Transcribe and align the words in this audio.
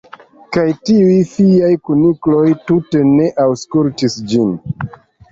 Kaj 0.55 0.61
tiuj 0.89 1.17
fiaj 1.33 1.67
kunikloj 1.89 2.45
tute 2.71 3.01
ne 3.09 3.27
aŭskultis 3.43 4.17
ĝin! 4.33 4.57